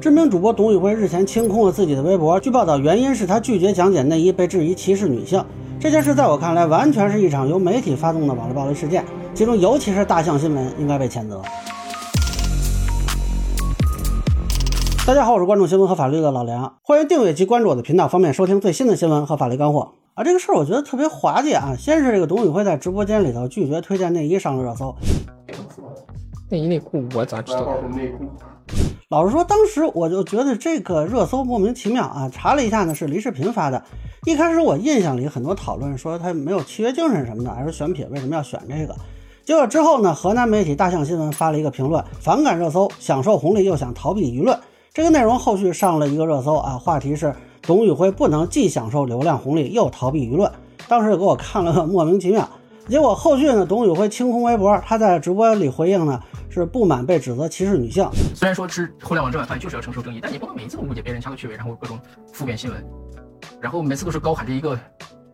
[0.00, 5.44] 知名主播董宇辉日前清空了自己的微博，据报道，原因是他拒绝讲解内衣被质疑歧视女性。
[5.80, 11.42] 这件事在我看来，完全是一场由媒体发动的网络暴力事件，其中尤其是大象新闻应该被谴责。
[15.04, 19.94] 大家好，我是关注新闻和法律的老梁，欢迎订阅及关注我的频道，方便收听最新的新闻和法律干货。
[20.14, 21.74] 啊，这个事儿我觉得特别滑稽啊！
[21.76, 24.94] 先是这个董宇辉在直播间里头拒绝推荐内衣上了热搜，
[26.50, 27.74] 内衣内裤我咋知道？
[29.10, 32.28] 老实说，当时我就觉得这个热搜莫名其妙啊！
[32.30, 33.82] 查了一下呢，是李世平发的。
[34.26, 38.94] 一开始我印象里很多讨论说他没有契约精神什么的，还是选品为什么要选这个？
[39.46, 44.58] 结果之后呢，河南媒体大象新闻发了一个评论：反感热搜，享受红利又想逃避舆论。
[44.92, 50.52] 这个内容后续上了一个热搜啊，话题是董宇辉不能既享受流量红利又逃避舆论。
[50.86, 52.46] 当时给我看了个莫名其妙。
[52.90, 56.20] 结果后续呢，董宇辉清空微博，他在直播里回应呢。
[56.50, 58.08] 是不满被指责歧视女性。
[58.34, 61.98] 虽然说吃互联网这碗饭就是要承受争议，但你不能每一次都误解别人、掐个趣味，然后各种
[62.32, 62.84] 负面新闻，
[63.60, 64.78] 然后每次都是高喊着一个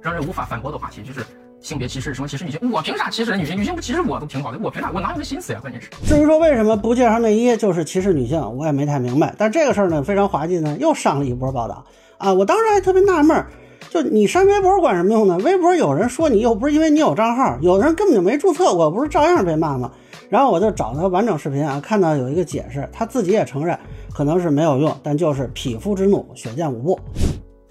[0.00, 1.24] 让人无法反驳的话题，就是
[1.60, 3.56] 性别歧视，什么歧视女性，我凭啥歧视女性？
[3.56, 4.90] 女性不歧视我都挺好的，我凭啥？
[4.94, 5.58] 我哪有那心思呀？
[5.60, 9.34] 关键是，至于说为什么不介绍内衣就是歧视女性，我也没太明白。
[9.36, 11.84] 但这个事儿呢，非常滑稽呢，又上了一波报道
[12.18, 12.32] 啊！
[12.32, 13.44] 我当时还特别纳闷，
[13.90, 15.36] 就你删微博管什么用呢？
[15.38, 19.90] 微博有人说你又不是因为你有账号，有的人根本就没注册过，不是照样被骂吗？
[20.28, 23.78] 然后我就找他完整视频啊，看到有一个解释，他自己也承认
[24.12, 27.00] 可能是没有用，但就是匹夫之怒，血溅五步。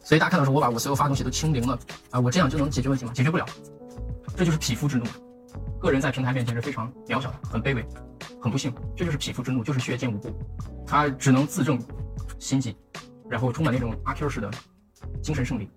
[0.04, 1.78] 所以大家看到说我把我所有发东西都清零了
[2.12, 3.12] 啊，我这样就能解决问题吗？
[3.14, 3.46] 解决不了，
[4.36, 5.06] 这就是匹夫之怒。
[5.80, 7.86] 个人在平台面前是非常渺小的，很卑微，
[8.42, 10.30] 很不幸，这就是匹夫之怒，就是血溅五步。
[10.86, 11.78] 他只能自证
[12.40, 12.76] 心迹，
[13.30, 14.50] 然后充满那种阿 Q 式的
[15.22, 15.70] 精神胜利。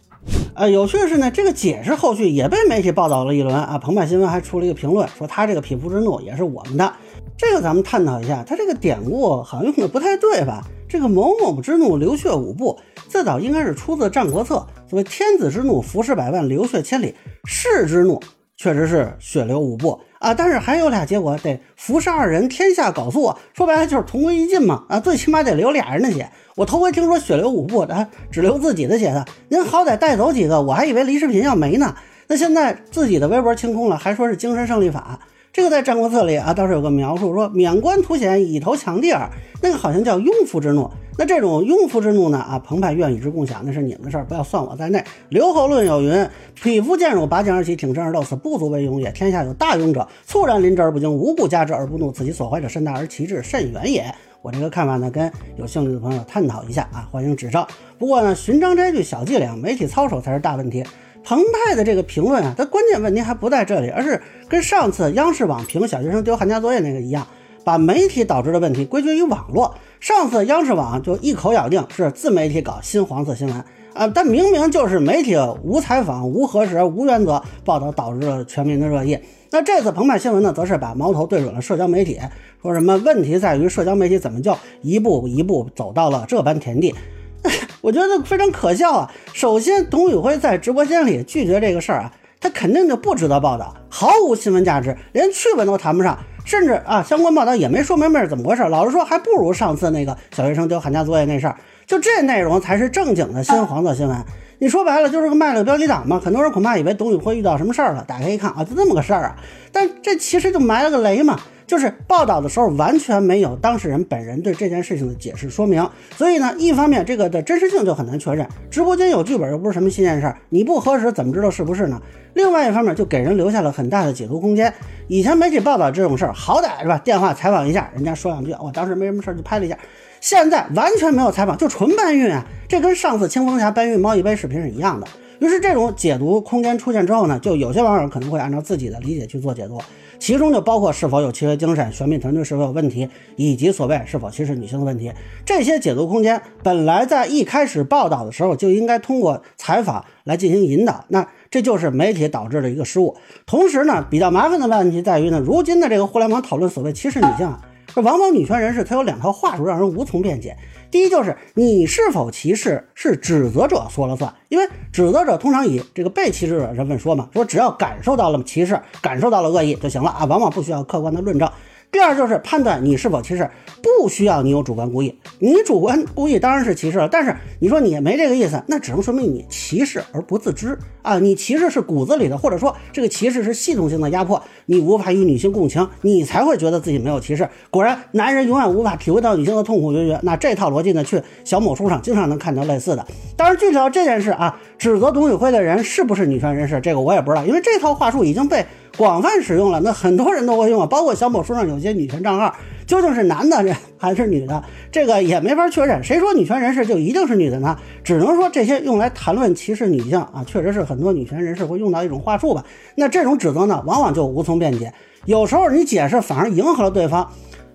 [0.55, 3.79] 呃，有趣的是呢，这个解释后续也被媒体报道了一轮啊。
[3.79, 6.93] 澎湃新闻还出了一个评论，说他这个匹夫之怒也是我们的。
[7.39, 10.62] 这个咱们探讨一下，他这个典故好像用的不太对吧？
[10.87, 14.57] 这个某某之怒，流血五步，最早应该是出自《战国策》，
[14.91, 18.21] 所谓天子之怒，服尸百万，流血千里；士之怒，
[18.61, 20.34] 确实是血流五步啊。
[20.34, 23.34] 但是还有俩结果，得服侍二人，天下缟素。
[23.54, 26.31] 说白了就是同归于尽嘛啊，最起码得流俩人的血。
[26.56, 29.25] 我头回听说血流五步，他只流自己的血的。
[29.49, 31.94] 您好歹带走几个，我还以为李世民要没呢。
[32.26, 35.19] 那现在自己的微博清空了，还说是精神胜利法。
[35.54, 39.31] 这个在《战国策》里啊，倒是有个描述，说免官图显，以头强地耳。
[39.62, 40.91] 那个好像叫庸夫之怒。
[41.19, 42.38] 那这种庸夫之怒呢？
[42.38, 45.04] 啊，澎湃愿与之共享，那是你们的事儿，不要算我在内。
[45.28, 49.10] 刘侯论有云：匹夫见辱，拔剑而起，挺身而斗，此不足为勇也。
[49.12, 54.04] 天下有大勇者，猝然临之而不惊，无故加之而不怒，此其所怀者甚大而其志甚远也。
[54.41, 57.66] 我这个看法呢，跟有兴趣的朋友探讨一下啊，欢迎指正。
[57.99, 60.82] 不过呢，寻章摘句小伎俩，媒体操守才是大问题。
[61.22, 64.19] 澎湃的这个评论啊，它关键问题还不在这里，而是
[64.49, 67.26] 跟上次央视网评小学生丢寒假作业那个一样，
[67.62, 69.75] 把媒体导致的问题归结于网络。
[70.00, 79.19] 上次央视网就一口咬定是自媒体搞新黄色新闻啊，但明明就是媒体无采访、无核实、无原则报道导致了全民的热议。
[79.50, 82.19] 那这次澎湃新闻呢，则是把矛头对准了社交媒体，
[82.62, 86.94] 说什么问题在于社交媒体怎么就一步一步走到了这般田地？
[87.82, 89.12] 我觉得非常可笑啊！
[89.34, 98.62] 首先，董宇辉在直播间里拒绝这个事儿啊，他肯定就不值得报道，毫无新闻价值，连趣闻都谈不上，甚至啊，相关报道也没说明白是怎么回事。
[98.65, 101.56] 老实说，还不如上次那个小学生丢寒假作业那事儿，
[101.87, 104.17] 就这内容才是正经的新黄色新闻。
[104.59, 106.21] 你说白了就是个卖了个标题党嘛？
[106.23, 109.37] 很多人恐怕以为董宇辉遇到什么事儿了，打开一看啊，就这么个事儿啊。
[109.73, 115.88] 但这其实就埋了个雷嘛，就是报道的时候完全没有当事人本人对这件事情的解释说明。
[116.16, 122.03] 所以呢，一方面这个的真实性就很难确认，直播间有剧本又不是什么新鲜事儿，你不核实怎么知道是不是呢？
[122.34, 124.75] 另外一方面就给人留下了很大的解读空间。
[125.06, 126.98] 以前媒体报道这种事儿，好歹是吧？
[126.98, 129.78] 电话采访一下，人家说两句，我当时没什么事儿就拍了一下。
[130.20, 132.44] 现在完全没有采访，就纯搬运啊！
[132.69, 135.06] 这跟上次清风侠搬运猫一杯视频是一样的。
[135.38, 139.81] 于是这种解读空间出现之后呢，就有些网友可能会按照自己的理解去做解读，
[140.20, 145.10] 其中就包括是否有契约精神、选品团队是否有问题，以及所谓是否歧视女性的问题。
[145.44, 153.17] 这些解读空间本来在一开始报道的时候就应该通过采访来进行引导，那这就是媒体导致的一个失误。
[153.46, 157.61] 同时呢，比较麻烦的问题在于呢，如今的这个互联网讨论所谓歧视女性啊。
[157.94, 160.56] 这往往女权人士她有两套话术，让人无从辩解。
[160.90, 171.48] 第一就是你是否歧视是指责者说了算，因为指责者通常以这个被歧视者身份说嘛，说只要感受到了歧视，感受到了恶意就行了啊，往往不需要客观的论证。
[171.92, 173.50] 第二就是判断你是否歧视，
[173.82, 175.19] 不需要你有主观故意。
[175.40, 181.19] 你主观故意当然是歧视了，但是你说你没这个意思，那只能说明你歧视而不自知啊！
[181.19, 187.48] 你歧视是骨子里的，或者说这个歧视是系统性的压迫，你无法与女性共情，你才会觉得自己没有歧视。
[187.70, 190.20] 果然，男人永远无法体会到女性的痛苦决绝。
[190.22, 193.04] 那这套逻辑呢，去小某书上经常能看到类似的。
[193.37, 198.64] 当然，具体到这件事啊，指责董宇辉的人是不是女权人士，这个我也不知道，因为这套话术已经被。
[198.96, 202.54] 广泛使用了，那很多人都会用啊，包括小某书上有些女权账号，
[202.87, 203.64] 究竟是男的
[203.96, 206.02] 还是女的，这个也没法确认。
[206.02, 207.76] 谁说女权人士就一定是女的呢？
[208.04, 212.64] 只能说这些用来谈论歧视女性啊，确实是很多女权人士会用到一种话术吧。
[212.96, 214.92] 那这种指责呢，往往就无从辩解，
[215.25, 217.31] 有时候你解释反而迎合了对方。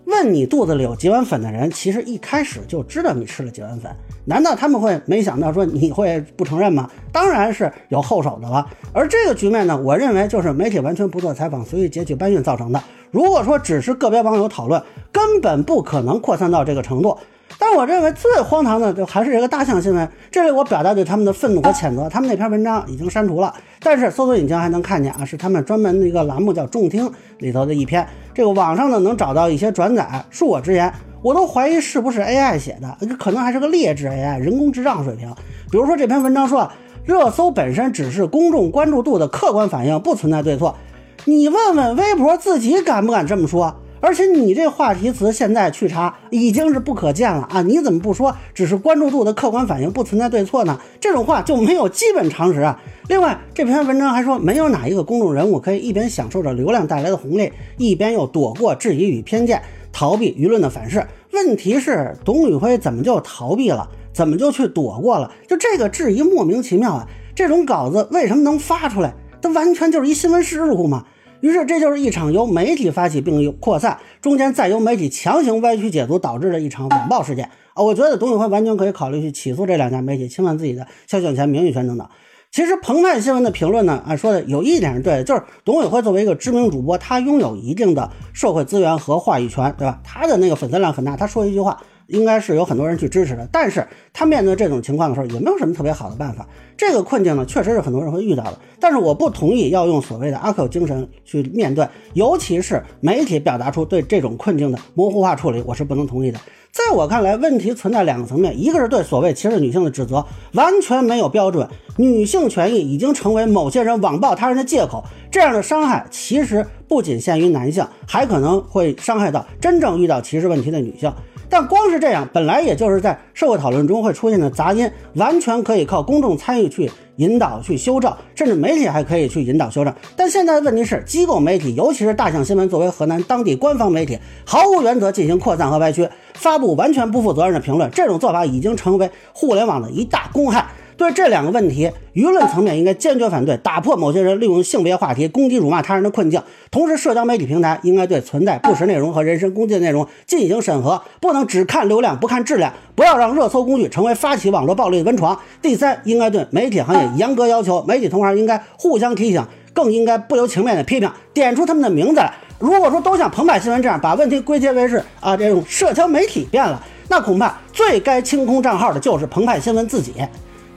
[0.06, 3.91] 问你肚子里有几碗粉的人，其实一开始就知道你吃了几碗粉。
[4.25, 6.89] 难道他们会没想到说你会不承认吗？
[7.12, 8.68] 当然是有后手的了。
[8.92, 12.81] 而这个局面呢，我认为就是媒体完全不做采访，随意截取搬运造成的。
[13.12, 14.81] 如果说只是个别网友讨论，
[15.12, 17.18] 根本不可能扩散到这个程度。
[17.57, 20.10] 但我认为最荒唐的就还是这个大象新闻。
[20.30, 22.10] 这里我表达对他们的愤怒和谴责。
[22.10, 28.06] 他们那篇文章已经删除了，但是搜索引擎还能看见啊，是他们专门的一个栏目叫“众听”里头的一篇。
[28.33, 30.25] 这个网上呢能找到一些转载。
[30.30, 30.92] 恕我直言，
[31.25, 35.27] 我都怀疑是不是 AI 写的，可能还是个劣质 AI，人工智障水平。
[35.72, 40.75] 比如说这篇文章说啊，热搜本身只是公众关注度的客观反应，不存在对错。
[41.24, 43.75] 你问问微博自己敢不敢这么说？
[44.06, 47.63] 而且你这话题词现在去查已经是不可见了啊！
[47.63, 50.80] 你怎么不说只是关注度的客观反应，不存在对错呢？
[51.00, 52.80] 这种话就没有基本常识啊！
[53.10, 59.60] 另外，这篇文章还说，没有哪一个公众人物可以一边享受着流量带来的红利，一边又躲过质疑与偏见，
[59.92, 61.04] 逃避舆论的反噬。
[61.31, 63.90] 问题是，董宇辉怎么就逃避了？
[64.13, 65.31] 怎么就去躲过了？
[65.48, 67.08] 就这个质疑莫名其妙啊！
[67.34, 69.16] 这种稿子为什么能发出来？
[69.42, 71.06] 它完全就是一新闻事故嘛！
[71.42, 77.84] 于是，这就是一场由媒体发起并扩散，中间再由媒体强行歪曲解读导致的一场网暴事件啊！
[77.84, 82.08] 我觉得董宇辉完全可以考虑去起诉这两家媒体，侵犯自己的肖像权、名誉权等等。
[82.52, 90.00] 其实，澎湃新闻的评论呢，啊说的有一点是对的，就是董宇辉作为一个知名主播，他拥有一定的社会资源和话语权，对吧？
[90.04, 91.80] 他的那个粉丝量很大，他说一句话。
[92.07, 96.48] 应该是有很多人去支持的，但是他面对这种情况的时候，也没有什么特别好的办法。
[96.78, 98.60] 这个困境呢，确实是很多人会遇到的。
[98.80, 106.40] 但是我不同意要用所谓的阿 Q 精神去面对，尤其是媒体表达出对这种困境的模糊化处理，我是不能同意的。
[106.72, 111.66] 在我看来，问题存在两个层面，一个是对所谓歧视女性的指责完全没有标准，
[111.96, 115.01] 女性权益已经成为某些人网暴他人的借口，
[115.31, 121.12] 这样的伤害其实不仅限于男性，还可能会伤害到真正遇到歧视问题的女性。
[121.50, 129.94] 但光是这样，本来也就是在社会讨论中会出现的杂音，完全可以靠公众参与去引导、去修正，甚至媒体还可以去引导修正。
[130.15, 140.65] 但现在的问题是，机构媒体，尤其是大象新闻作为河南当地官方媒体，毫无原则进行扩散和歪曲，发布完全不负责任的评论，这种做法已经成为互联网的一大公害。
[140.97, 146.42] 对这两个问题，舆论层面应该坚决反对，打破某些人利用性别话题攻击、辱骂他人的困境。
[146.71, 155.38] 同时，社交媒体平台应该对存在不实内容和人身攻击的内容进行审核，不能只看流量不看质量，不要让热搜工具成为发起网络暴力的温床。
[155.62, 162.33] 第三，应该对媒体行业严格要求，媒体同行应该互相提醒，更应该不留情面的批评，点出他们的名字来。
[162.57, 170.13] 如果说都像澎湃新闻这样把问题归结为是啊这种社交媒体变了，那恐怕最该清空账号的就是澎湃新闻自己。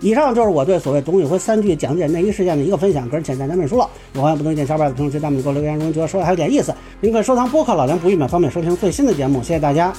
[0.01, 3.89] 以上就是我对所谓董宇辉三句讲解内衣事件的一个分享，个人浅见难免疏漏。
[4.15, 9.43] 有欢迎不同意见小伙伴在评论区弹幕给我留言，如果觉得说的还有点意思，您可以收藏播客老梁不郁闷，方便收听最新的节目。
[9.43, 9.93] 谢谢大家。